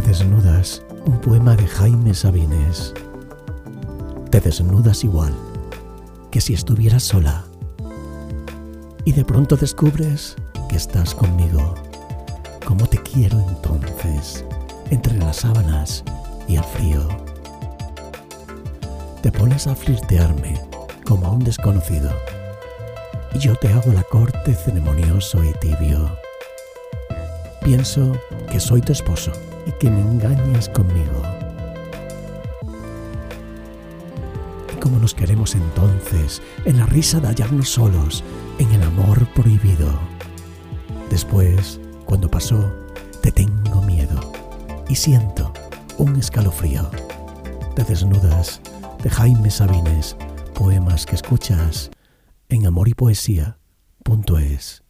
Te 0.00 0.06
desnudas, 0.06 0.82
un 1.04 1.20
poema 1.20 1.54
de 1.54 1.66
Jaime 1.66 2.14
Sabines. 2.14 2.94
Te 4.30 4.40
desnudas 4.40 5.04
igual 5.04 5.34
que 6.30 6.40
si 6.40 6.54
estuvieras 6.54 7.02
sola. 7.02 7.44
Y 9.04 9.12
de 9.12 9.26
pronto 9.26 9.56
descubres 9.56 10.36
que 10.70 10.76
estás 10.76 11.14
conmigo. 11.14 11.74
Como 12.64 12.86
te 12.86 12.96
quiero 13.02 13.40
entonces, 13.40 14.42
entre 14.88 15.18
las 15.18 15.36
sábanas 15.36 16.02
y 16.48 16.56
el 16.56 16.64
frío. 16.64 17.06
Te 19.20 19.30
pones 19.30 19.66
a 19.66 19.74
flirtearme 19.74 20.58
como 21.04 21.26
a 21.26 21.32
un 21.32 21.44
desconocido. 21.44 22.10
Y 23.34 23.38
yo 23.38 23.54
te 23.56 23.68
hago 23.68 23.92
la 23.92 24.04
corte 24.04 24.54
ceremonioso 24.54 25.44
y 25.44 25.52
tibio. 25.60 26.10
Pienso 27.62 28.18
que 28.50 28.60
soy 28.60 28.82
tu 28.82 28.92
esposo 28.92 29.32
y 29.66 29.72
que 29.72 29.88
me 29.88 30.00
engañas 30.00 30.68
conmigo. 30.68 31.22
Y 34.74 34.80
como 34.80 34.98
nos 34.98 35.14
queremos 35.14 35.54
entonces, 35.54 36.42
en 36.64 36.78
la 36.78 36.86
risa 36.86 37.20
de 37.20 37.28
hallarnos 37.28 37.70
solos, 37.70 38.24
en 38.58 38.70
el 38.72 38.82
amor 38.82 39.26
prohibido. 39.34 39.88
Después, 41.08 41.80
cuando 42.04 42.30
pasó, 42.30 42.72
te 43.22 43.32
tengo 43.32 43.82
miedo 43.82 44.32
y 44.88 44.96
siento 44.96 45.52
un 45.96 46.16
escalofrío. 46.16 46.90
Te 47.74 47.84
desnudas 47.84 48.60
de 49.02 49.10
Jaime 49.10 49.50
Sabines, 49.50 50.16
poemas 50.54 51.06
que 51.06 51.14
escuchas 51.14 51.90
en 52.48 52.66
amor 52.66 52.88
y 52.88 52.94
poesía.es. 52.94 54.82